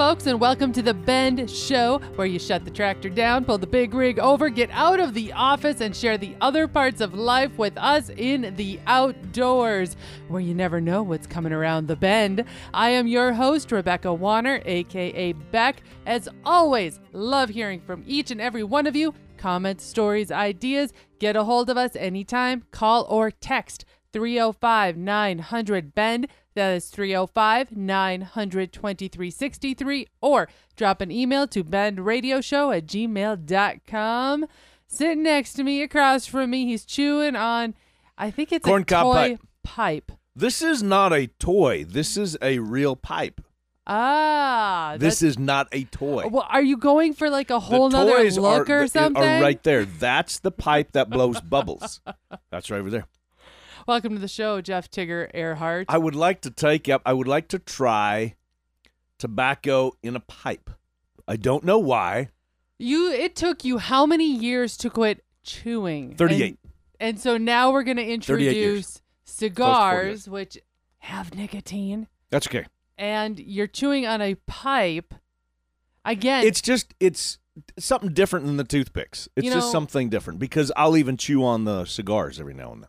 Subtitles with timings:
[0.00, 3.66] Folks, and welcome to the Bend Show, where you shut the tractor down, pull the
[3.66, 7.58] big rig over, get out of the office, and share the other parts of life
[7.58, 9.96] with us in the outdoors,
[10.28, 12.46] where you never know what's coming around the bend.
[12.72, 15.82] I am your host, Rebecca Warner, aka Beck.
[16.06, 19.12] As always, love hearing from each and every one of you.
[19.36, 20.94] Comments, stories, ideas.
[21.18, 22.64] Get a hold of us anytime.
[22.70, 26.26] Call or text 305 900 Bend.
[26.60, 30.06] That is 305 900 2363.
[30.20, 30.46] Or
[30.76, 34.46] drop an email to bendradioshow at gmail.com.
[34.86, 37.74] Sitting next to me, across from me, he's chewing on,
[38.18, 39.40] I think it's Corn a cob toy pipe.
[39.62, 40.12] pipe.
[40.36, 41.86] This is not a toy.
[41.88, 43.40] This is a real pipe.
[43.86, 46.28] Ah, This is not a toy.
[46.28, 49.22] Well, are you going for like a The whole nother look are, or something?
[49.22, 49.86] Are right there.
[49.86, 52.02] That's the pipe that blows bubbles.
[52.50, 53.06] That's right over there.
[53.90, 55.86] Welcome to the show, Jeff Tigger Earhart.
[55.88, 57.02] I would like to take up.
[57.04, 58.36] I would like to try
[59.18, 60.70] tobacco in a pipe.
[61.26, 62.28] I don't know why.
[62.78, 66.14] you it took you how many years to quit chewing?
[66.14, 66.56] 38.
[66.60, 70.56] And, and so now we're going to introduce cigars which
[70.98, 72.66] have nicotine That's okay.
[72.96, 75.14] and you're chewing on a pipe.
[76.04, 77.38] Again, It's just it's
[77.76, 79.28] something different than the toothpicks.
[79.34, 82.82] It's You just something different because I'll even chew on the cigars every now and
[82.84, 82.88] then.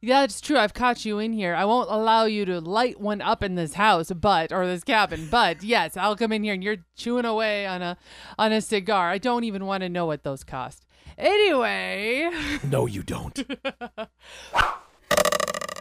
[0.00, 0.58] Yeah, it's true.
[0.58, 1.54] I've caught you in here.
[1.54, 5.28] I won't allow you to light one up in this house, but or this cabin.
[5.30, 7.96] But yes, I'll come in here and you're chewing away on a
[8.38, 9.10] on a cigar.
[9.10, 10.84] I don't even want to know what those cost.
[11.18, 12.28] Anyway,
[12.64, 13.42] No, you don't.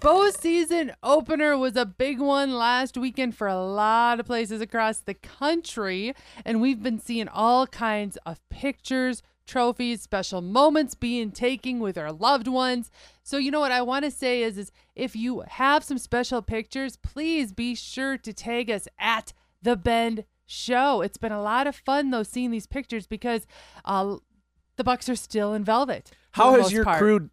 [0.02, 5.00] bow season opener was a big one last weekend for a lot of places across
[5.00, 6.14] the country,
[6.46, 12.12] and we've been seeing all kinds of pictures, trophies, special moments being taken with our
[12.12, 12.92] loved ones.
[13.24, 16.42] So you know what I want to say is is if you have some special
[16.42, 21.02] pictures, please be sure to tag us at the Bend Show.
[21.02, 23.48] It's been a lot of fun though seeing these pictures because
[23.84, 24.18] uh,
[24.76, 26.12] the Bucks are still in velvet.
[26.32, 27.00] How has your part.
[27.00, 27.30] crew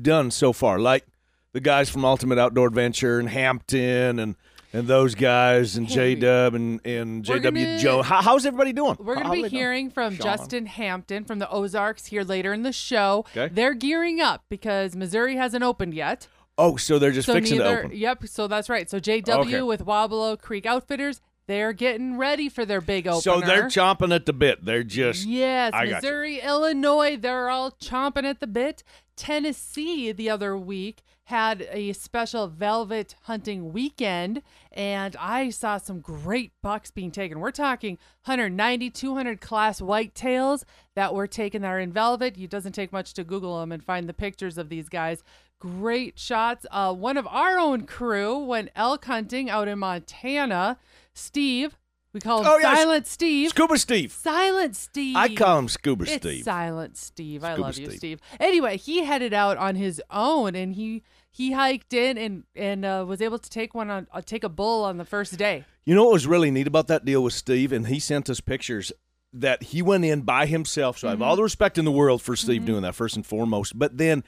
[0.00, 0.78] done so far?
[0.78, 1.06] Like
[1.52, 4.36] the guys from Ultimate Outdoor Adventure and Hampton and
[4.72, 8.02] and those guys and J Dub and and JW Joe.
[8.02, 8.96] How, how's everybody doing?
[8.98, 9.60] We're going to be they doing?
[9.60, 10.24] hearing from Sean.
[10.24, 13.24] Justin Hampton from the Ozarks here later in the show.
[13.36, 13.52] Okay.
[13.52, 16.28] They're gearing up because Missouri hasn't opened yet.
[16.58, 17.96] Oh, so they're just so fixing neither, to open.
[17.98, 18.88] Yep, so that's right.
[18.88, 19.62] So JW Okay.
[19.62, 23.20] with Wabalo Creek Outfitters, they're getting ready for their big opener.
[23.20, 24.64] So they're chomping at the bit.
[24.64, 25.94] They're just Yes, I got you.
[25.96, 28.82] Missouri, Illinois, they're all chomping at the bit.
[29.16, 36.52] Tennessee the other week had a special velvet hunting weekend, and I saw some great
[36.62, 37.40] bucks being taken.
[37.40, 40.62] We're talking 190, 200 class whitetails
[40.94, 42.38] that were taken that are in velvet.
[42.38, 45.24] It doesn't take much to Google them and find the pictures of these guys.
[45.58, 46.64] Great shots.
[46.70, 50.78] Uh, one of our own crew went elk hunting out in Montana.
[51.12, 51.76] Steve,
[52.16, 53.50] we call him Oh, yeah, Silent Steve.
[53.50, 54.12] Scuba Steve.
[54.12, 55.16] Silent Steve.
[55.16, 56.44] I call him Scuba It's Steve.
[56.44, 57.44] Silent Steve.
[57.44, 57.98] I Scuba love you, Steve.
[57.98, 58.20] Steve.
[58.40, 63.04] Anyway, he headed out on his own, and he he hiked in and and uh,
[63.06, 65.64] was able to take one on uh, take a bull on the first day.
[65.84, 68.40] You know what was really neat about that deal with Steve, and he sent us
[68.40, 68.90] pictures
[69.32, 70.98] that he went in by himself.
[70.98, 71.28] So I have Mm-hmm.
[71.28, 73.78] all the respect in the world for Steve doing that first and foremost.
[73.78, 74.24] But then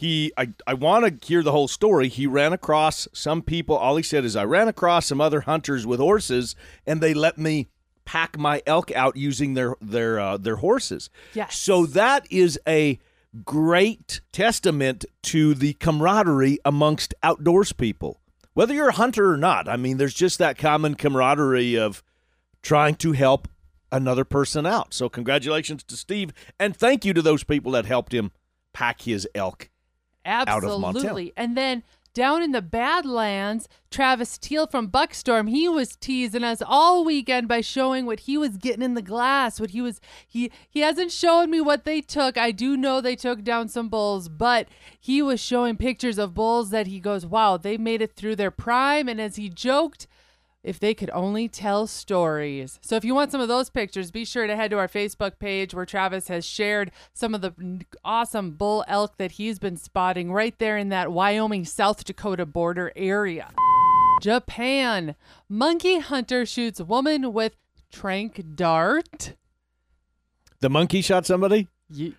[0.00, 2.08] he, I, I want to hear the whole story.
[2.08, 3.76] He ran across some people.
[3.76, 6.56] All he said is, I ran across some other hunters with horses,
[6.86, 7.68] and they let me
[8.06, 11.10] pack my elk out using their their uh, their horses.
[11.34, 11.54] Yes.
[11.58, 12.98] So that is a
[13.44, 18.22] great testament to the camaraderie amongst outdoors people.
[18.54, 22.02] Whether you're a hunter or not, I mean, there's just that common camaraderie of
[22.62, 23.48] trying to help
[23.92, 24.94] another person out.
[24.94, 28.30] So, congratulations to Steve, and thank you to those people that helped him
[28.72, 29.68] pack his elk.
[30.24, 31.32] Absolutely.
[31.36, 31.82] And then
[32.12, 37.60] down in the Badlands, Travis Teal from Buckstorm, he was teasing us all weekend by
[37.60, 39.60] showing what he was getting in the glass.
[39.60, 42.36] What he was he he hasn't shown me what they took.
[42.36, 44.68] I do know they took down some bulls, but
[44.98, 48.50] he was showing pictures of bulls that he goes, "Wow, they made it through their
[48.50, 50.08] prime." And as he joked,
[50.62, 52.78] if they could only tell stories.
[52.82, 55.38] So if you want some of those pictures, be sure to head to our Facebook
[55.38, 57.54] page where Travis has shared some of the
[58.04, 62.92] awesome bull elk that he's been spotting right there in that Wyoming South Dakota border
[62.94, 63.48] area.
[64.20, 65.14] Japan.
[65.48, 67.56] Monkey hunter shoots woman with
[67.90, 69.34] trank dart.
[70.60, 71.68] The monkey shot somebody?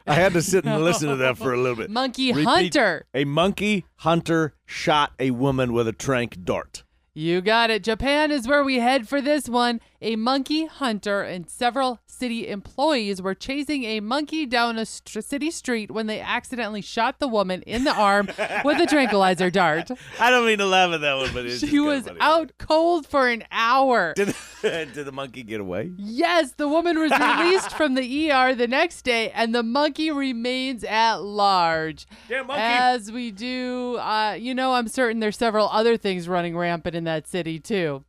[0.07, 1.89] I had to sit and listen to that for a little bit.
[1.89, 2.45] Monkey Repeat.
[2.45, 3.05] hunter.
[3.13, 6.83] A monkey hunter shot a woman with a trank dart.
[7.13, 7.83] You got it.
[7.83, 9.81] Japan is where we head for this one.
[10.03, 15.51] A monkey hunter and several city employees were chasing a monkey down a st- city
[15.51, 18.25] street when they accidentally shot the woman in the arm
[18.65, 19.91] with a tranquilizer dart.
[20.19, 22.17] I don't mean to laugh at that one, but it's just She kinda was funny.
[22.19, 24.13] out cold for an hour.
[24.15, 24.33] Did,
[24.63, 25.91] did the monkey get away?
[25.97, 30.83] Yes, the woman was released from the ER the next day, and the monkey remains
[30.83, 32.07] at large.
[32.27, 32.63] Damn monkey.
[32.63, 37.03] As we do, uh, you know, I'm certain there's several other things running rampant in
[37.03, 38.03] that city, too.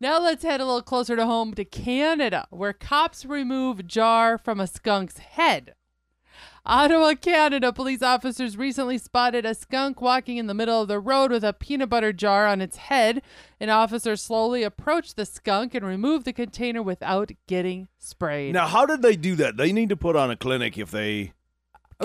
[0.00, 4.60] Now let's head a little closer to home to Canada, where cops remove jar from
[4.60, 5.74] a skunk's head.
[6.64, 11.32] Ottawa, Canada, police officers recently spotted a skunk walking in the middle of the road
[11.32, 13.22] with a peanut butter jar on its head.
[13.58, 18.54] An officer slowly approached the skunk and removed the container without getting sprayed.
[18.54, 19.56] Now, how did they do that?
[19.56, 21.32] They need to put on a clinic if they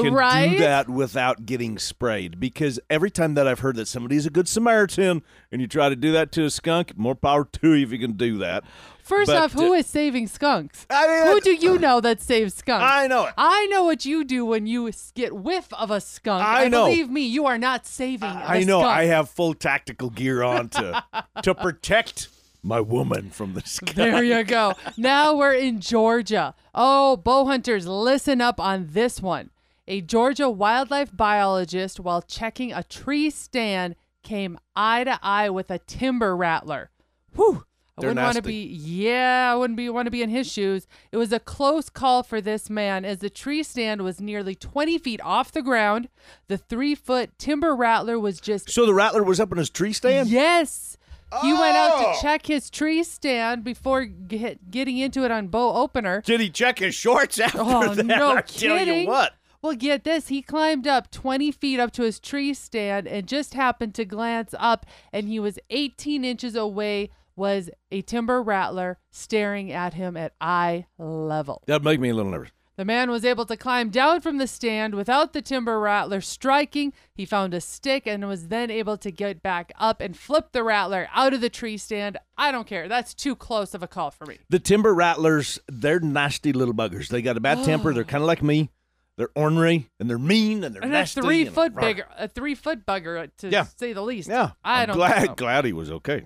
[0.02, 0.52] can right?
[0.52, 2.40] do that without getting sprayed.
[2.40, 5.96] Because every time that I've heard that somebody's a good Samaritan and you try to
[5.96, 8.64] do that to a skunk, more power to you if you can do that.
[9.04, 10.88] First but, off, who uh, is saving skunks?
[10.90, 12.86] I mean, Who do you know that saves skunks?
[12.86, 13.34] I know it.
[13.38, 16.44] I know what you do when you get whiff of a skunk.
[16.44, 16.86] I and know.
[16.86, 18.30] Believe me, you are not saving.
[18.30, 18.80] I a know.
[18.80, 18.98] skunk.
[18.98, 21.04] I have full tactical gear on to
[21.44, 22.30] to protect
[22.64, 23.96] my woman from the skunk.
[23.96, 24.74] There you go.
[24.96, 26.56] Now we're in Georgia.
[26.74, 29.50] Oh, bow hunters, listen up on this one.
[29.88, 35.80] A Georgia wildlife biologist, while checking a tree stand, came eye to eye with a
[35.80, 36.90] timber rattler.
[37.36, 37.66] Whew.
[37.98, 40.52] I They're wouldn't want to be, yeah, I wouldn't be want to be in his
[40.52, 40.88] shoes.
[41.12, 44.98] It was a close call for this man, as the tree stand was nearly 20
[44.98, 46.10] feet off the ground.
[46.48, 49.94] The three foot timber rattler was just So the rattler was up in his tree
[49.94, 50.30] stand.
[50.30, 50.98] Yes.
[51.42, 52.14] He went out Oh.
[52.16, 56.22] to check his tree stand before get, getting into it on bow opener.
[56.22, 58.06] Did he check his shorts after Oh, that?
[58.06, 59.02] no I tell kidding.
[59.02, 59.34] you what.
[59.64, 60.28] Well, get this.
[60.28, 64.54] He climbed up 20 feet up to his tree stand and just happened to glance
[64.60, 67.10] up, and he was 18 inches away.
[67.36, 71.64] Was a timber rattler staring at him at eye level.
[71.66, 72.52] That'd make me a little nervous.
[72.76, 76.94] The man was able to climb down from the stand without the timber rattler striking.
[77.16, 80.64] He found a stick and was then able to get back up and flip the
[80.64, 82.18] rattler out of the tree stand.
[82.38, 82.88] I don't care.
[82.88, 84.38] That's too close of a call for me.
[84.50, 87.08] The timber rattlers, they're nasty little buggers.
[87.08, 87.94] They got a bad temper.
[87.96, 88.70] They're kind of like me.
[89.18, 92.56] They're ornery and they're mean and they're And a three and- foot bigger, a three
[92.56, 93.66] foot bugger uh, to Yeah.
[93.78, 94.28] say the least.
[94.30, 95.36] Yeah, I I'm don't glad know.
[95.36, 96.24] glad he was okay.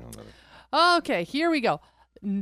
[0.74, 1.81] Okay, here we go.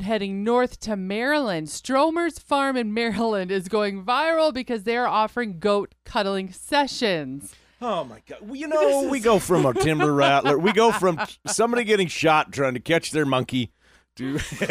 [0.01, 1.68] Heading north to Maryland.
[1.68, 7.53] Stromer's Farm in Maryland is going viral because they're offering goat cuddling sessions.
[7.81, 8.38] Oh my god!
[8.42, 10.57] Well, you know, we go from a timber rattler.
[10.57, 13.74] We go from somebody getting shot trying to catch their monkey
[14.15, 14.39] to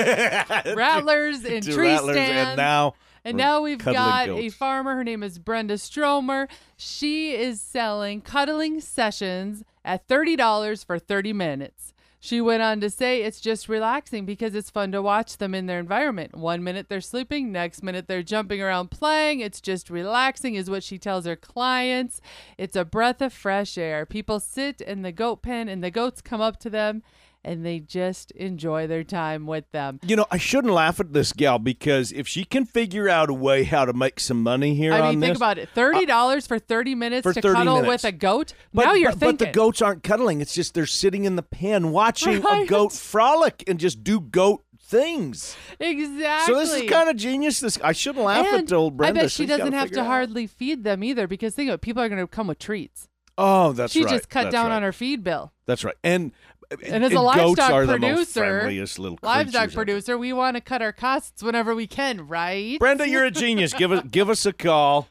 [0.75, 2.49] Rattlers and to tree rattlers, stands.
[2.51, 2.95] and now
[3.25, 4.97] And we're now we've got a farmer.
[4.97, 6.49] Her name is Brenda Stromer.
[6.77, 11.95] She is selling cuddling sessions at $30 for 30 minutes.
[12.25, 15.67] She went on to say it's just relaxing because it's fun to watch them in
[15.67, 16.35] their environment.
[16.35, 19.41] One minute they're sleeping, next minute they're jumping around playing.
[19.41, 22.23] It's just relaxing, is what she tells her clients.
[22.57, 24.07] It's a breath of fresh air.
[24.07, 27.03] People sit in the goat pen and the goats come up to them
[27.45, 30.01] and they just enjoy their time with them.
[30.03, 33.35] You know, I shouldn't laugh at this gal because if she can figure out a
[33.35, 35.69] way how to make some money here I on mean, this, think about it.
[35.75, 38.05] Thirty dollars for thirty minutes for to 30 cuddle minutes.
[38.05, 38.55] with a goat.
[38.73, 39.37] But, now you're but, thinking.
[39.37, 40.41] but the goats aren't cuddling.
[40.41, 44.65] It's just they're sitting in the pen watching a goat frolic and just do goat
[44.81, 45.57] things.
[45.81, 46.55] exactly.
[46.55, 47.61] So this is kind of genius.
[47.61, 49.21] This I shouldn't laugh and at old Brenda.
[49.21, 51.81] I bet she She's doesn't have to hardly feed them either because think of it,
[51.81, 53.09] people are going to come with treats.
[53.37, 54.11] Oh, that's she right.
[54.11, 54.77] just cut That's down right.
[54.77, 55.53] on her feed bill.
[55.67, 55.97] That's right.
[56.05, 56.33] And
[56.83, 60.61] And as a goats livestock are the most producer, little Livestock producer, we want to
[60.61, 62.79] cut our costs whenever we can, right?
[62.79, 63.73] Brenda, you're a genius.
[63.73, 65.09] give us give us a call.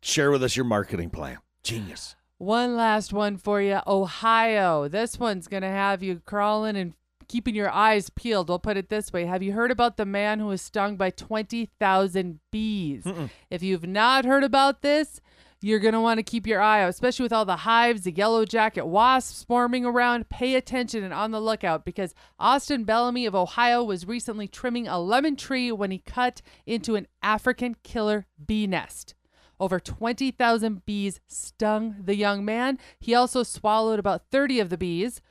[0.00, 1.38] Share with us your marketing plan.
[1.62, 2.16] Genius.
[2.38, 3.80] One last one for you.
[3.86, 4.88] Ohio.
[4.88, 6.92] This one's going to have you crawling and
[7.26, 8.48] keeping your eyes peeled.
[8.50, 9.24] We'll put it this way.
[9.24, 13.06] Have you heard about the man who was stung by 20,000 bees?
[13.50, 15.20] If you've not heard about this,
[15.64, 18.12] you're going to want to keep your eye out, especially with all the hives, the
[18.12, 20.28] yellow jacket wasps swarming around.
[20.28, 25.00] Pay attention and on the lookout because Austin Bellamy of Ohio was recently trimming a
[25.00, 29.14] lemon tree when he cut into an African killer bee nest.
[29.58, 32.78] Over 20,000 bees stung the young man.
[33.00, 35.22] He also swallowed about 30 of the bees.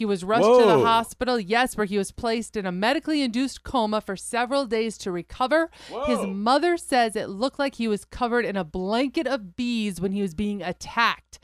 [0.00, 3.64] He was rushed to the hospital, yes, where he was placed in a medically induced
[3.64, 5.70] coma for several days to recover.
[6.06, 10.12] His mother says it looked like he was covered in a blanket of bees when
[10.12, 11.38] he was being attacked.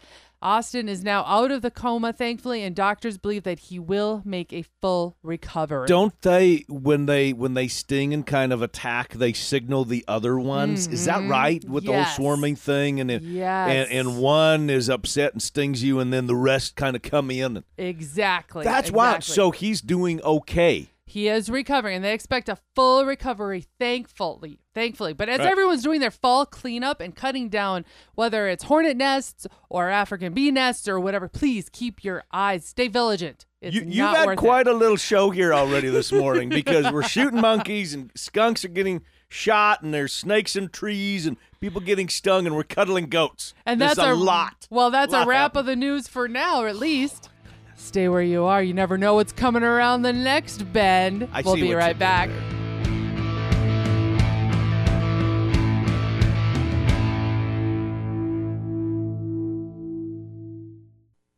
[0.46, 4.52] Austin is now out of the coma, thankfully, and doctors believe that he will make
[4.52, 5.88] a full recovery.
[5.88, 10.38] Don't they when they when they sting and kind of attack, they signal the other
[10.38, 10.86] ones?
[10.86, 12.02] Is that right with the Mm-hmm.
[12.02, 13.00] Whole swarming thing?
[13.00, 13.70] And it, Yes.
[13.90, 17.32] and and one is upset and stings you, and then the rest kind of come
[17.32, 17.56] in.
[17.56, 18.62] And exactly.
[18.62, 19.18] that's why.
[19.18, 20.90] So he's doing okay.
[21.08, 24.58] He is recovering, and they expect a full recovery, thankfully.
[24.74, 25.12] Thankfully.
[25.12, 25.48] But as Right.
[25.52, 27.84] everyone's doing their fall cleanup and cutting down,
[28.16, 32.88] whether it's hornet nests or African bee nests or whatever, please keep your eyes, stay
[32.88, 33.46] vigilant.
[33.60, 34.74] It's You, you've not had quite it.
[34.74, 39.02] a little show here already this morning because we're shooting monkeys and skunks are getting
[39.28, 43.54] shot and there's snakes in trees and people getting stung and we're cuddling goats.
[43.64, 44.66] And There's that's a our lot.
[44.70, 45.60] Well, that's a wrap happening.
[45.60, 47.28] of the news for now, or at least.
[47.76, 48.62] Stay where you are.
[48.62, 51.28] You never know what's coming around the next bend.
[51.32, 52.30] I we'll be right back.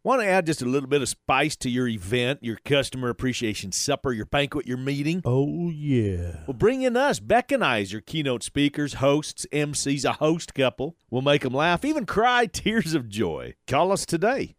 [0.09, 3.73] Want to add just a little bit of spice to your event, your customer appreciation
[3.73, 5.21] supper, your banquet, your meeting?
[5.26, 6.45] Oh, yeah.
[6.47, 10.54] Well, bring in us, Beck and I, as your keynote speakers, hosts, MCs, a host
[10.54, 10.97] couple.
[11.11, 13.57] We'll make them laugh, even cry tears of joy.
[13.66, 14.54] Call us today.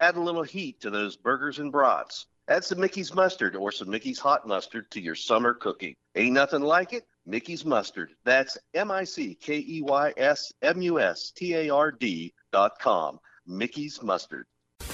[0.00, 2.26] Add a little heat to those burgers and brats.
[2.48, 5.94] Add some Mickey's mustard or some Mickey's hot mustard to your summer cooking.
[6.14, 7.04] Ain't nothing like it.
[7.26, 8.10] Mickey's mustard.
[8.24, 12.32] That's M I C K E Y S M U S T A R D
[12.52, 13.18] dot com.
[13.46, 14.46] Mickey's mustard.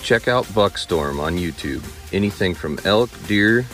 [0.03, 1.85] Check out Buckstorm on YouTube.
[2.13, 3.65] Anything from elk, deer,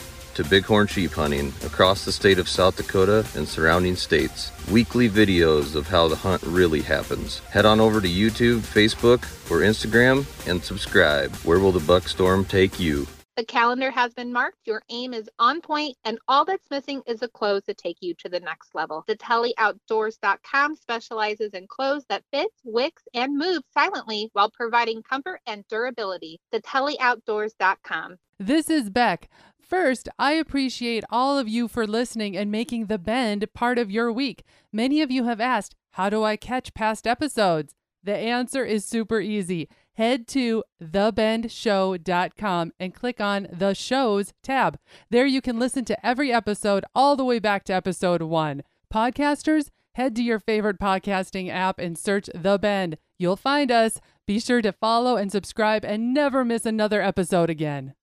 [0.42, 4.50] to bighorn sheep hunting across the state of South Dakota and surrounding states.
[4.70, 7.40] Weekly videos of how the hunt really happens.
[7.50, 11.35] Head on over to YouTube, Facebook, or Instagram and subscribe.
[11.37, 13.06] Where will the Buckstorm take you?
[13.37, 17.23] The calendar has been marked, your aim is on point, and all that's missing is
[17.23, 19.04] a clothes to take you to the next level.
[19.09, 26.38] TheTellyOutdoors.com specializes in clothes that fits, wicks, and move silently while providing comfort and durability.
[26.52, 28.16] TheTellyOutdoors.com.
[28.38, 29.28] This is Beck.
[29.70, 34.12] First, I appreciate all of you for listening and making The Bend part of your
[34.12, 34.42] week.
[34.72, 37.72] Many of you have asked, How do I catch past episodes?
[38.02, 39.68] The answer is super easy.
[39.92, 44.76] Head to thebendshow.com and click on the shows tab.
[45.08, 48.64] There you can listen to every episode all the way back to episode one.
[48.92, 52.96] Podcasters, head to your favorite podcasting app and search The Bend.
[53.18, 54.00] You'll find us.
[54.26, 57.94] Be sure to follow and subscribe and never miss another episode again.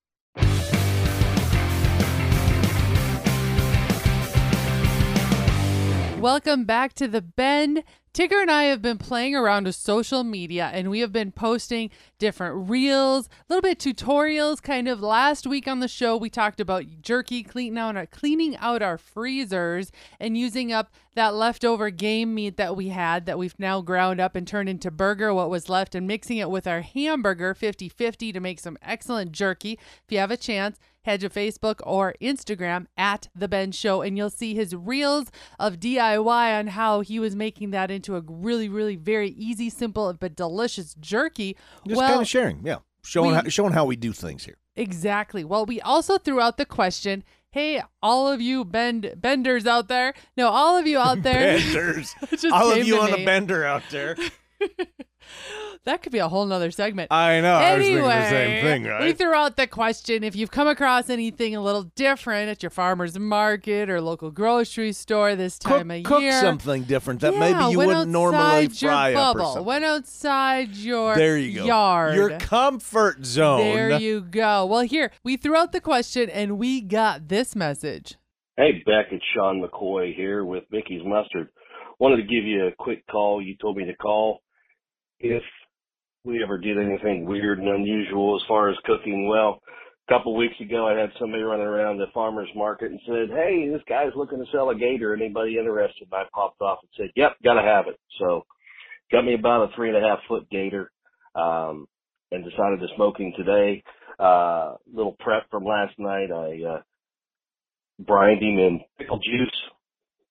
[6.20, 7.84] Welcome back to the Bend.
[8.18, 11.92] Tigger and I have been playing around with social media and we have been posting
[12.18, 14.60] different reels, a little bit tutorials.
[14.60, 18.58] Kind of last week on the show, we talked about jerky cleaning out our, cleaning
[18.58, 23.60] out our freezers and using up that leftover game meat that we had that we've
[23.60, 26.82] now ground up and turned into burger, what was left, and mixing it with our
[26.82, 29.74] hamburger 50 50 to make some excellent jerky.
[29.74, 34.18] If you have a chance, head to Facebook or Instagram at The Bend Show, and
[34.18, 38.70] you'll see his reels of DIY on how he was making that into a really,
[38.70, 41.58] really very easy, simple, but delicious jerky.
[41.86, 42.78] Just well, kind of sharing, yeah.
[43.04, 44.58] Showing, we- how, showing how we do things here.
[44.76, 45.44] Exactly.
[45.44, 47.24] Well, we also threw out the question.
[47.50, 50.14] Hey, all of you bend benders out there.
[50.36, 51.58] No, all of you out there.
[51.60, 52.14] Benders.
[52.52, 54.16] All of you on a bender out there.
[55.86, 57.12] That could be a whole nother segment.
[57.14, 57.54] I know.
[57.54, 60.68] I was anyway, thinking the same thing, we threw out the question if you've come
[60.68, 65.78] across anything a little different at your farmer's market or local grocery store this cook,
[65.78, 66.42] time of cook year.
[66.42, 69.54] something different that Yeah, maybe you went wouldn't normally outside your fry up or bubble.
[69.54, 69.66] something.
[69.66, 71.66] Went outside your there you go.
[71.66, 72.16] yard.
[72.16, 73.60] Your comfort zone.
[73.60, 74.66] There you go.
[74.66, 78.16] Well, here, we threw out the question and we got this message.
[78.58, 81.48] Hey, Beck, it's Sean McCoy here with Mickey's Mustard.
[82.00, 83.42] Wanted to give you a quick call.
[83.42, 84.42] You told me to call
[85.20, 85.44] if
[86.24, 89.28] we ever did anything weird and unusual as far as cooking.
[89.28, 89.62] Well,
[90.08, 93.30] a couple of weeks ago, I had somebody running around the farmer's market and said,
[93.30, 95.14] Hey, this guy's looking to sell a gator.
[95.14, 96.08] Anybody interested?
[96.12, 98.00] I popped off and said, Yep, gotta have it.
[98.20, 98.46] So
[99.12, 100.92] got me about a three and a half foot gator,
[101.36, 101.88] um,
[102.32, 103.84] and decided to smoke him today.
[104.20, 106.32] Uh, little prep from last night.
[106.32, 106.82] I, uh,
[108.00, 109.56] brined him in pickle juice.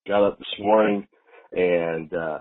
[0.06, 1.06] Got up this morning
[1.52, 2.38] and uh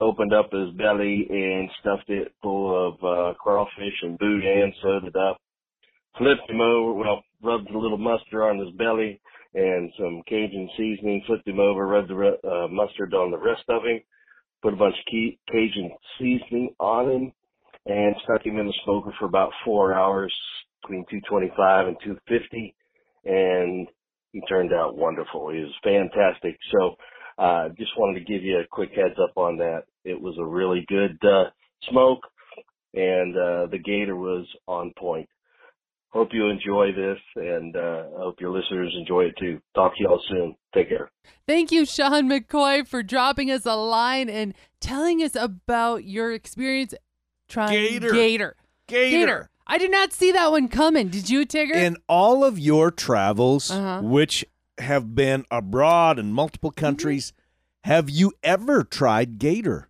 [0.00, 5.16] opened up his belly and stuffed it full of uh crawfish and boudin, sewed it
[5.16, 5.38] up.
[6.18, 9.20] Flipped him over, well, rubbed a little mustard on his belly
[9.54, 13.84] and some Cajun seasoning, flipped him over, rubbed the uh, mustard on the rest of
[13.84, 14.00] him,
[14.62, 17.32] put a bunch of Ca- Cajun seasoning on him,
[17.86, 20.34] and stuck him in the smoker for about four hours
[20.82, 22.74] between 225 and 250.
[23.24, 23.88] And
[24.32, 25.50] he turned out wonderful.
[25.50, 26.58] He was fantastic.
[26.72, 26.96] So,
[27.38, 29.84] uh, just wanted to give you a quick heads up on that.
[30.04, 31.50] It was a really good, uh,
[31.90, 32.20] smoke
[32.94, 35.28] and, uh, the gator was on point.
[36.10, 39.60] Hope you enjoy this and, uh, I hope your listeners enjoy it too.
[39.74, 40.56] Talk to y'all soon.
[40.74, 41.10] Take care.
[41.46, 46.94] Thank you, Sean McCoy, for dropping us a line and telling us about your experience
[47.48, 48.10] trying Gator.
[48.12, 48.56] Gator.
[48.86, 49.50] Gator.
[49.66, 51.08] I did not see that one coming.
[51.08, 51.74] Did you, Tigger?
[51.74, 54.00] In all of your travels, Uh-huh.
[54.02, 54.44] which
[54.80, 56.80] have been abroad in multiple Mm-hmm.
[56.84, 57.32] countries,
[57.84, 59.88] have you ever tried gator?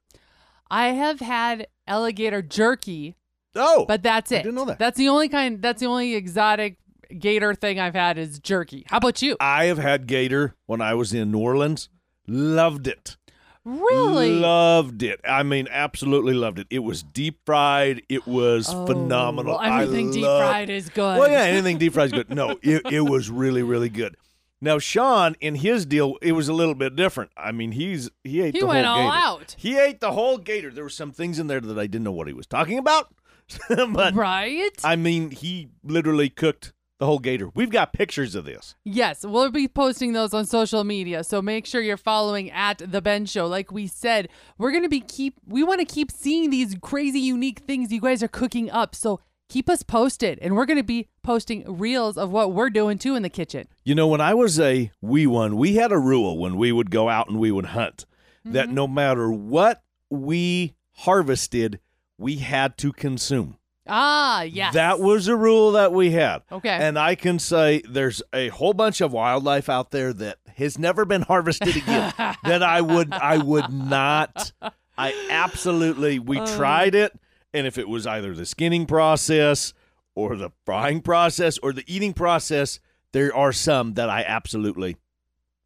[0.71, 3.17] I have had alligator jerky,
[3.55, 4.41] Oh, but that's it.
[4.41, 4.79] I didn't know that.
[4.79, 5.63] That's the only kind.
[5.63, 6.77] That's the only exotic
[7.19, 8.85] gator thing I've had is jerky.
[8.89, 9.37] How about you?
[9.41, 11.89] I have had gator when I was in New Orleans.
[12.27, 13.17] Loved it.
[13.65, 14.31] Really?
[14.33, 15.21] Loved it.
[15.25, 16.67] I mean, absolutely loved it.
[16.71, 18.03] It was deep fried.
[18.09, 19.59] It was Oh, phenomenal.
[19.59, 21.19] well, everything I deep love- fried is good.
[21.19, 22.31] Well, yeah, anything deep fried is good.
[22.31, 24.17] No, it, it was really, really good.
[24.61, 27.31] Now, Sean, in his deal, it was a little bit different.
[27.37, 29.25] I mean, he's he ate He the went whole all gator.
[29.43, 29.55] out.
[29.59, 30.71] He ate the whole gator.
[30.71, 33.15] There were some things in there that I didn't know what he was talking about,
[33.69, 34.71] but right?
[34.83, 37.51] I mean, he literally cooked the whole gator.
[37.55, 38.75] We've got pictures of this.
[38.85, 41.23] Yes, we'll be posting those on social media.
[41.23, 43.47] So make sure you're following at the Bend Show.
[43.47, 47.61] Like we said, we're gonna be keep we want to keep seeing these crazy unique
[47.61, 48.97] things you guys are cooking up.
[48.97, 53.15] So keep us posted and we're gonna be posting reels of what we're doing too
[53.17, 53.67] in the kitchen.
[53.85, 56.91] You know, when I was a wee one, we had a rule when we would
[56.91, 58.05] go out and we would hunt
[58.45, 58.53] Mm-hmm.
[58.53, 61.81] that no matter what we harvested,
[62.17, 63.57] we had to consume.
[63.87, 64.75] Ah, yes.
[64.75, 66.43] That was a rule that we had.
[66.53, 66.69] Okay.
[66.69, 71.05] And I can say there's a whole bunch of wildlife out there that has never
[71.05, 72.13] been harvested again
[72.45, 74.53] that I would I would not
[74.97, 76.47] I absolutely we Oh.
[76.57, 77.19] tried it
[77.53, 79.73] and if it was either the skinning process
[80.15, 82.81] or the frying process or the eating process,
[83.13, 84.97] there are some that I absolutely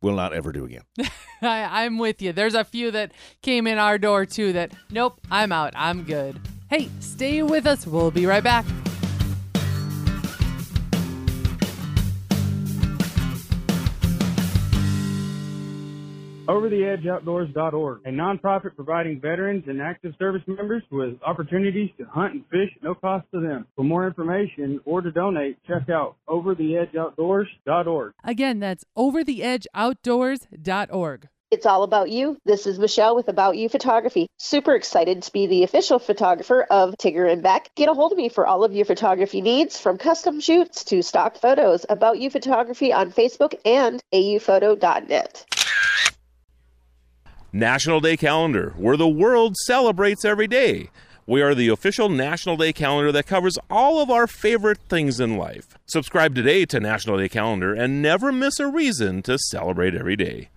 [0.00, 0.82] will not ever do again.
[1.42, 2.32] I, I'm with you.
[2.32, 5.72] There's a few that came in our door too that, nope, I'm out.
[5.76, 6.40] I'm good.
[6.68, 7.86] Hey, stay with us.
[7.86, 8.64] We'll be right back.
[16.48, 22.70] OverTheEdgeOutdoors.org, a nonprofit providing veterans and active service members with opportunities to hunt and fish
[22.76, 23.66] at no cost to them.
[23.76, 28.12] For more information or to donate, check out OverTheEdgeOutdoors.org.
[28.24, 31.28] Again, that's overtheedgeoutdoors.org.
[31.52, 32.38] It's all about you.
[32.46, 34.26] This is Michelle with About You Photography.
[34.38, 37.74] Super excited to be the official photographer of Tigger and Beck.
[37.74, 41.02] Get a hold of me for all of your photography needs, from custom shoots to
[41.02, 41.84] stock photos.
[41.90, 45.44] About You Photography on Facebook and auphoto.net.
[47.54, 50.88] National Day Calendar, where the world celebrates every day.
[51.26, 55.36] We are the official National Day Calendar that covers all of our favorite things in
[55.36, 55.76] life.
[55.84, 60.48] Subscribe today to National Day Calendar and never miss a reason to celebrate every day.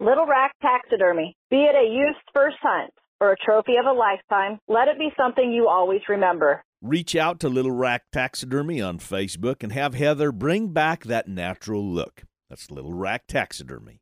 [0.00, 1.36] Little Rack Taxidermy.
[1.50, 5.10] Be it a youth's first hunt or a trophy of a lifetime, let it be
[5.14, 6.64] something you always remember.
[6.80, 11.84] Reach out to Little Rack Taxidermy on Facebook and have Heather bring back that natural
[11.84, 12.22] look.
[12.48, 14.00] That's Little Rack Taxidermy.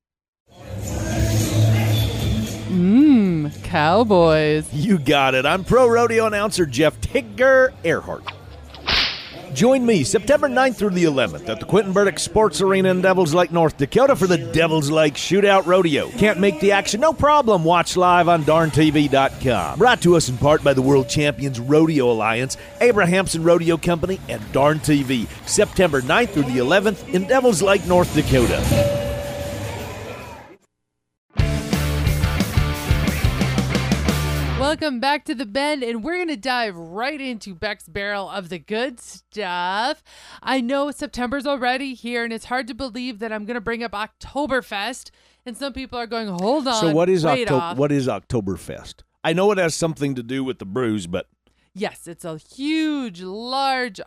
[2.73, 4.73] Mmm, cowboys.
[4.73, 5.45] You got it.
[5.45, 8.25] I'm pro rodeo announcer Jeff Tigger Earhart.
[9.53, 13.35] Join me September 9th through the 11th at the Quentin Burdick Sports Arena in Devils
[13.35, 16.09] Lake, North Dakota for the Devils Lake Shootout Rodeo.
[16.13, 17.03] Can't make the action?
[17.03, 17.63] No problem.
[17.63, 19.79] Watch live on darntv.com.
[19.79, 24.41] Brought to us in part by the World Champions Rodeo Alliance, Abrahamson Rodeo Company, and
[24.53, 25.27] Darn TV.
[25.47, 29.02] September 9th through the 11th in Devils Lake, North Dakota.
[34.73, 38.49] Welcome back to the Bend, and we're going to dive right into Beck's barrel of
[38.49, 40.03] the good stuff.
[40.43, 43.83] I know September's already here, and it's hard to believe that I'm going to bring
[43.83, 45.11] up Oktoberfest,
[45.45, 46.81] and some people are going, hold on.
[46.81, 47.77] So what is wait Octo- off.
[47.77, 49.03] what is Oktoberfest?
[49.23, 51.27] I know it has something to do with the brews, but
[51.75, 54.01] Yes, it's a huge, large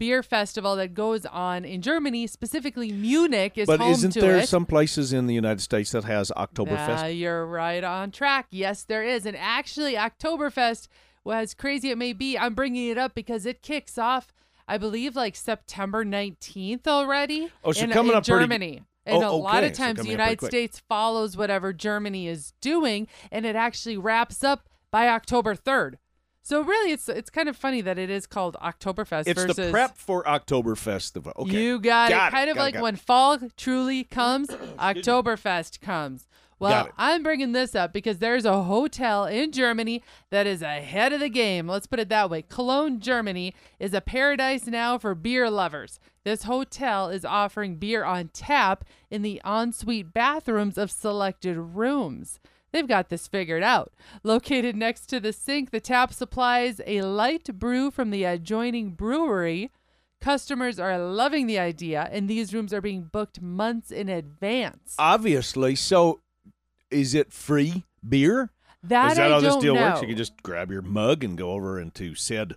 [0.00, 4.38] beer festival that goes on in Germany, specifically Munich is but home isn't to there
[4.38, 4.48] it.
[4.48, 7.02] some places in the United States that has Oktoberfest?
[7.04, 8.46] Uh, you're right on track.
[8.50, 9.26] Yes, there is.
[9.26, 10.88] And actually, Oktoberfest,
[11.22, 14.32] well, as crazy it may be, I'm bringing it up because it kicks off,
[14.66, 17.50] I believe, like September 19th already.
[17.62, 18.82] Oh, so in, coming in up pretty- Germany.
[19.06, 20.46] And Oh, a lot of So times the up pretty United.
[20.46, 25.94] States follows whatever Germany is doing, and it actually wraps up by October 3rd.
[26.42, 29.70] So really, it's it's kind of funny that it is called Oktoberfest it's versus the
[29.70, 31.26] prep for Oktoberfest.
[31.36, 31.50] Okay.
[31.50, 32.30] you got, Got it.
[32.34, 36.26] Kind of got like got when fall truly comes, Oktoberfest comes.
[36.60, 41.20] Well, I'm bringing this up because there's a hotel in Germany that is ahead of
[41.20, 41.66] the game.
[41.66, 42.42] Let's put it that way.
[42.42, 45.98] Cologne, Germany is a paradise now for beer lovers.
[46.22, 52.40] This hotel is offering beer on tap in the ensuite bathrooms of selected rooms.
[52.72, 53.92] They've got this figured out.
[54.22, 59.70] Located next to the sink, the tap supplies a light brew from the adjoining brewery.
[60.20, 64.94] Customers are loving the idea, and these rooms are being booked months in advance.
[64.98, 65.74] Obviously.
[65.74, 66.20] So,
[66.90, 68.50] is it free beer?
[68.82, 69.82] That is that I how this don't deal know.
[69.82, 70.02] works?
[70.02, 72.54] You can just grab your mug and go over into said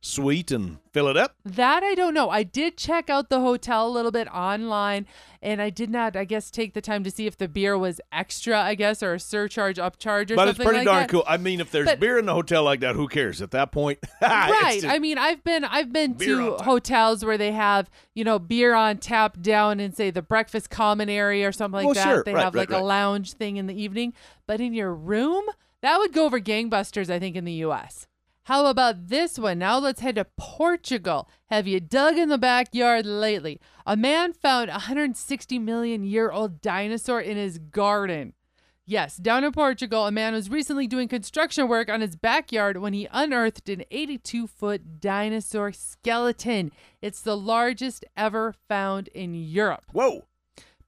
[0.00, 1.34] suite and fill it up?
[1.44, 2.30] That I don't know.
[2.30, 5.06] I did check out the hotel a little bit online
[5.42, 8.00] and I did not, I guess, take the time to see if the beer was
[8.12, 11.08] extra, I guess, or a surcharge, upcharge or But it's pretty like darn that.
[11.10, 11.24] cool.
[11.26, 13.72] I mean, if there's But- beer in the hotel like that, who cares at that
[13.72, 13.98] point?
[14.22, 14.84] Right.
[14.84, 18.98] I mean, I've been I've been to hotels where they have you know beer on
[18.98, 22.04] tap down in say the breakfast common area or something like Well, that.
[22.04, 22.22] sure.
[22.24, 24.12] They Right, have right, like a lounge thing in the evening,
[24.46, 25.44] but in your room
[25.80, 27.08] that would go over gangbusters.
[27.10, 28.06] I think in the U.S.
[28.48, 29.58] How about this one?
[29.58, 31.28] Now let's head to Portugal.
[31.50, 33.60] Have you dug in the backyard lately?
[33.84, 38.32] A man found a 160 million year old dinosaur in his garden.
[38.86, 42.94] Yes, down in Portugal, a man was recently doing construction work on his backyard when
[42.94, 46.72] he unearthed an 82 foot dinosaur skeleton.
[47.02, 49.84] It's the largest ever found in Europe.
[49.92, 50.24] Whoa.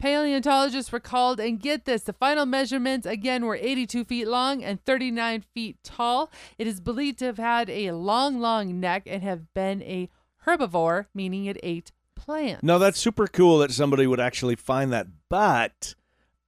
[0.01, 4.83] Paleontologists were called, and get this the final measurements again were 82 feet long and
[4.85, 6.31] 39 feet tall.
[6.59, 10.09] It is believed to have had a long, long neck and have been a
[10.47, 12.63] herbivore, meaning it ate plants.
[12.63, 15.07] No, that's super cool that somebody would actually find that.
[15.29, 15.95] But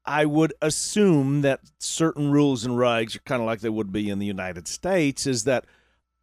[0.05, 4.09] I would assume that certain rules and regs are kind of like they would be
[4.09, 5.27] in the United States.
[5.27, 5.67] Is that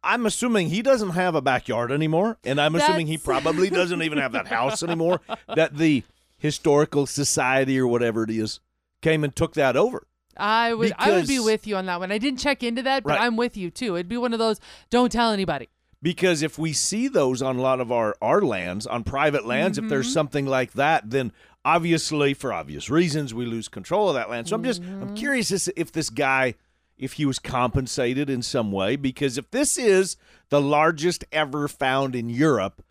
[0.02, 4.18] I'm assuming he doesn't have a backyard anymore, and I'm assuming he probably doesn't even
[4.18, 5.20] have that house anymore.
[5.54, 6.04] That the
[6.40, 8.58] historical society or whatever it is
[9.02, 10.06] came and took that over.
[10.36, 12.10] I would I would be with you on that one.
[12.10, 13.20] I didn't check into that, but Right.
[13.20, 13.94] I'm with you too.
[13.96, 15.68] It'd be one of those don't tell anybody.
[16.02, 19.76] Because if we see those on a lot of our, our lands, on private lands,
[19.76, 20.12] if there's Mhm.
[20.14, 21.30] something like that, then
[21.62, 24.48] obviously, for obvious reasons, we lose control of that land.
[24.48, 25.02] So I'm just, Mm-hmm.
[25.02, 26.54] I'm curious as if this guy,
[26.96, 30.16] if he was compensated in some way, because if this is
[30.48, 32.82] the largest ever found in Europe,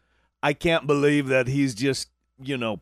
[0.43, 2.09] I can't believe that he's just,
[2.39, 2.81] you know,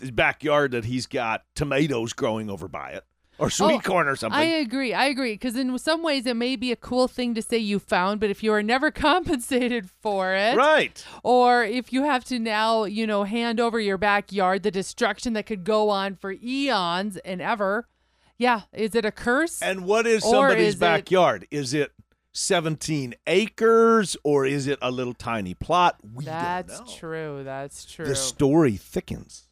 [0.00, 3.04] his backyard that he's got tomatoes growing over by it
[3.38, 4.38] or sweet Oh, corn or something.
[4.40, 4.94] I agree.
[4.94, 5.34] I agree.
[5.34, 8.30] Because in some ways, it may be a cool thing to say you found, but
[8.30, 11.04] if you are never compensated for it, right.
[11.22, 15.46] Or if you have to now, you know, hand over your backyard, the destruction that
[15.46, 17.88] could go on for eons and ever.
[18.38, 19.62] Yeah, is it a curse?
[19.62, 21.46] And what is somebody's is backyard?
[21.50, 21.92] Is it
[22.32, 25.96] 17 acres or is it a little tiny plot?
[26.14, 26.92] We That's don't know.
[26.94, 27.42] true.
[27.44, 28.06] That's true.
[28.06, 29.48] The story thickens.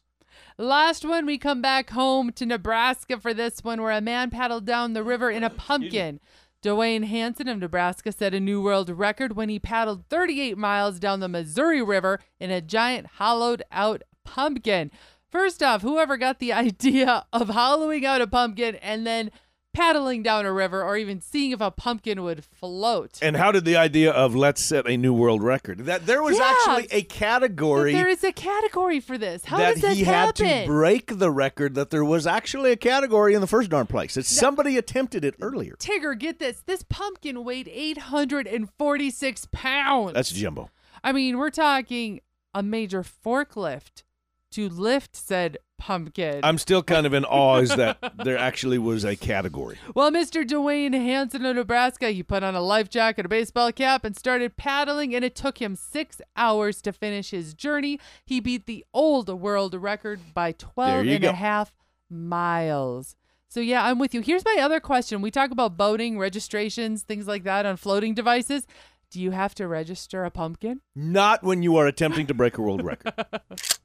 [0.61, 4.63] Last one, we come back home to Nebraska for this one, where a man paddled
[4.63, 6.19] down the river in a pumpkin.
[6.61, 11.19] Dwayne Hanson of Nebraska set a new world record when he paddled 38 miles down
[11.19, 14.91] the Missouri River in a giant hollowed out pumpkin.
[15.31, 19.31] First off, whoever got the idea of hollowing out a pumpkin and then
[19.73, 23.19] paddling down a river or even seeing if a pumpkin would float.
[23.21, 25.85] And how did the idea of let's set a new world record?
[25.85, 26.53] That there was Yeah.
[26.67, 29.45] actually a category there is a category for this.
[29.45, 30.45] How that does this he happen?
[30.45, 33.87] had to break the record that there was actually a category in the first darn
[33.87, 34.15] place.
[34.15, 35.75] That somebody attempted it earlier.
[35.79, 36.61] Tigger, get this.
[36.65, 40.13] This pumpkin weighed 846 pounds.
[40.13, 40.69] That's jumbo.
[41.03, 42.21] I mean, we're talking
[42.53, 44.03] a major forklift
[44.51, 46.41] to lift said pumpkin.
[46.43, 49.79] I'm still kind of in awe is that there actually was a category.
[49.95, 50.45] well, Mr.
[50.47, 54.57] Dwayne Hanson of Nebraska, he put on a life jacket, a baseball cap, and started
[54.57, 57.99] paddling, and it took him six hours to finish his journey.
[58.23, 61.73] He beat the old world record by 12 you and a half
[62.11, 63.15] miles.
[63.47, 64.21] So, yeah, I'm with you.
[64.21, 65.19] Here's my other question.
[65.19, 68.67] We talk about boating, registrations, things like that on floating devices.
[69.09, 70.79] Do you have to register a pumpkin?
[70.95, 73.13] Not when you are attempting to break a world record.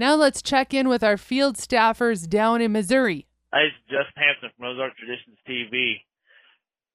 [0.00, 3.28] Now let's check in with our field staffers down in Missouri.
[3.52, 6.00] Hey, it's Justin Hampson from Ozark Traditions TV.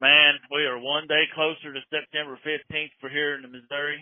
[0.02, 4.02] Man, we are one day closer to September 15th for here in the Missouri,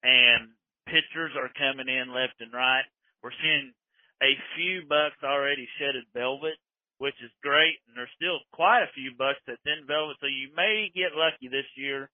[0.00, 0.56] and
[0.88, 2.88] pictures are coming in left and right.
[3.20, 3.76] We're seeing
[4.24, 6.56] a few bucks already shedded velvet,
[7.04, 10.56] which is great, and there's still quite a few bucks that's in velvet, so you
[10.56, 12.08] may get lucky this year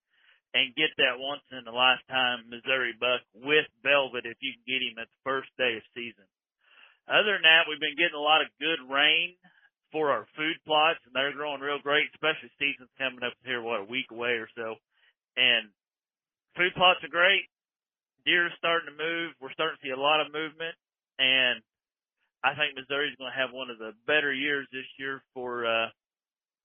[0.54, 4.82] and get that once in a lifetime Missouri buck with velvet if you can get
[4.82, 6.26] him at the first day of season.
[7.06, 9.38] Other than that, we've been getting a lot of good rain
[9.90, 13.82] for our food plots, and they're growing real great, especially season's coming up here, what,
[13.82, 14.78] a week away or so.
[15.34, 15.70] And
[16.54, 17.46] food plots are great.
[18.26, 19.34] Deer are starting to move.
[19.42, 20.74] We're starting to see a lot of movement,
[21.18, 21.58] and
[22.42, 25.90] I think Missouri's going to have one of the better years this year for uh,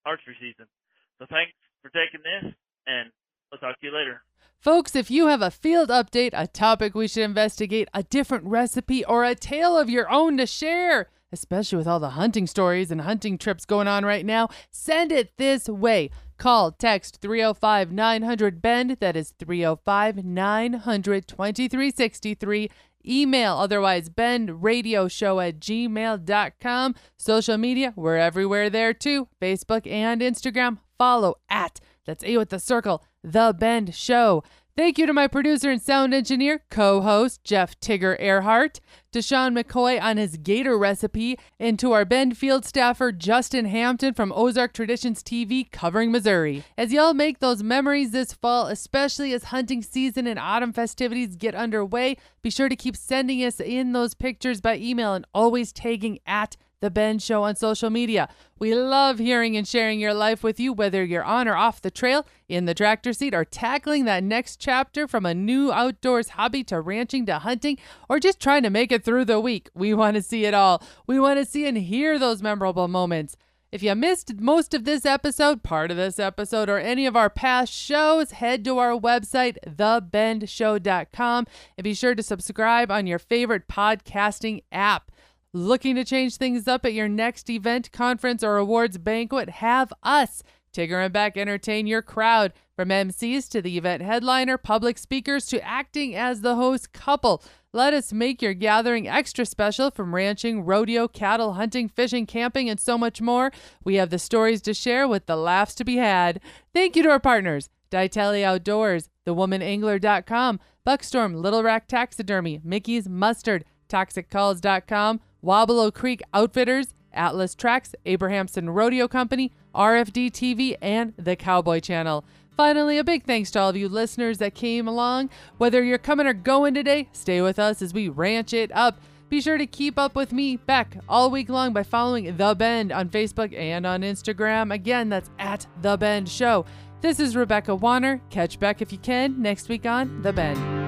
[0.05, 0.69] archery season.
[1.17, 2.53] So thanks for taking this,
[2.85, 3.09] and
[3.55, 4.21] I'll talk to you later.
[4.59, 9.05] Folks, if you have a field update, a topic we should investigate, a different recipe,
[9.05, 13.01] or a tale of your own to share, especially with all the hunting stories and
[13.01, 16.09] hunting trips going on right now, send it this way.
[16.37, 18.97] Call, text 305 900 BEND.
[18.99, 22.69] That is 305 900 2363.
[23.07, 26.95] Email, otherwise, bendradioshow at gmail.com.
[27.17, 29.27] Social media, we're everywhere there too.
[29.39, 30.79] Facebook and Instagram.
[30.97, 34.43] Follow at, that's A with the circle, The Bend Show.
[34.77, 38.81] Thank you to my producer and sound engineer, co host Jeff Tigger Earhart,
[39.13, 44.13] to Sean McCoy on his gator recipe, and to our Bend field staffer, Justin Hampton
[44.13, 46.65] from Ozark Traditions TV covering Missouri.
[46.77, 51.55] As y'all make those memories this fall, especially as hunting season and autumn festivities get
[51.55, 56.19] underway, be sure to keep sending us in those pictures by email and always tagging
[56.27, 58.29] at the Bend Show on social media.
[58.59, 61.91] We love hearing and sharing your life with you, whether you're on or off the
[61.91, 66.63] trail, in the tractor seat, or tackling that next chapter from a new outdoors hobby
[66.65, 69.69] to ranching to hunting, or just trying to make it through the week.
[69.73, 70.81] We want to see it all.
[71.07, 73.35] We want to see and hear those memorable moments.
[73.71, 77.29] If you missed most of this episode, part of this episode, or any of our
[77.29, 83.67] past shows, head to our website, thebendshow.com, and be sure to subscribe on your favorite
[83.67, 85.11] podcasting app.
[85.55, 89.47] Looking to change things up at your next event, conference, or awards banquet?
[89.47, 92.51] Have us, Tigger and Beck, entertain your crowd.
[92.75, 97.41] From MCs to the event headliner, public speakers to acting as the host couple.
[97.71, 102.77] Let us make your gathering extra special from ranching, rodeo, cattle, hunting, fishing, camping, and
[102.77, 103.53] so much more.
[103.85, 106.41] We have the stories to share with the laughs to be had.
[106.73, 115.21] Thank you to our partners, Ditali Outdoors, TheWomanAngler.com, Buckstorm, Little Rack Taxidermy, Mickey's Mustard, ToxicCalls.com,
[115.45, 122.25] Wabalo Creek Outfitters, Atlas Tracks, Abrahamson Rodeo Company, RFD TV, and the Cowboy Channel.
[122.57, 125.29] Finally, a big thanks to all of you listeners that came along.
[125.57, 128.99] Whether you're coming or going today, stay with us as we ranch it up.
[129.29, 132.91] Be sure to keep up with me, Beck, all week long by following The Bend
[132.91, 134.73] on Facebook and on Instagram.
[134.73, 136.65] Again, that's at The Bend Show.
[137.01, 138.21] This is Rebecca Warner.
[138.29, 140.84] Catch Beck if you can next week on The Bend.